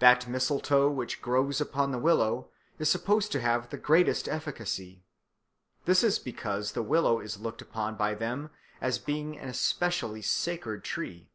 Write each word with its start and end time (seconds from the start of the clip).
That 0.00 0.28
mistletoe 0.28 0.90
which 0.90 1.22
grows 1.22 1.58
upon 1.58 1.92
the 1.92 1.98
willow 1.98 2.50
is 2.78 2.90
supposed 2.90 3.32
to 3.32 3.40
have 3.40 3.70
the 3.70 3.78
greatest 3.78 4.28
efficacy. 4.28 5.02
This 5.86 6.04
is 6.04 6.18
because 6.18 6.72
the 6.72 6.82
willow 6.82 7.20
is 7.20 7.40
looked 7.40 7.62
upon 7.62 7.96
by 7.96 8.12
them 8.12 8.50
as 8.82 8.98
being 8.98 9.38
an 9.38 9.48
especially 9.48 10.20
sacred 10.20 10.84
tree." 10.84 11.30